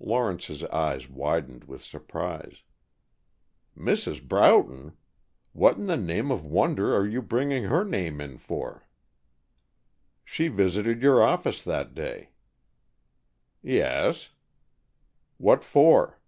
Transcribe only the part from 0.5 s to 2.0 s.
eyes widened with